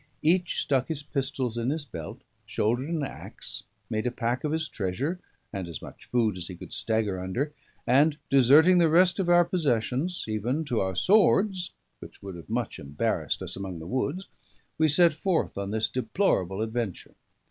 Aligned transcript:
Each 0.23 0.59
stuck 0.59 0.87
his 0.87 1.03
pistols 1.03 1.59
in 1.59 1.69
his 1.69 1.85
belt, 1.85 2.23
shouldered 2.47 2.89
an 2.89 3.03
axe, 3.03 3.61
made 3.87 4.07
a 4.07 4.11
pack 4.11 4.43
of 4.43 4.51
his 4.51 4.67
treasure 4.67 5.19
and 5.53 5.67
as 5.67 5.79
much 5.79 6.05
food 6.05 6.39
as 6.39 6.47
he 6.47 6.55
could 6.55 6.73
stagger 6.73 7.19
under; 7.19 7.53
and 7.85 8.17
deserting 8.31 8.79
the 8.79 8.89
rest 8.89 9.19
of 9.19 9.29
our 9.29 9.45
possessions, 9.45 10.25
even 10.27 10.65
to 10.65 10.79
our 10.79 10.95
swords, 10.95 11.69
which 11.99 12.23
would 12.23 12.33
have 12.33 12.49
much 12.49 12.79
embarrassed 12.79 13.43
us 13.43 13.55
among 13.55 13.77
the 13.77 13.85
woods, 13.85 14.25
we 14.79 14.87
set 14.87 15.13
forth 15.13 15.55
on 15.55 15.69
this 15.69 15.87
deplorable 15.87 16.63
adventure. 16.63 17.13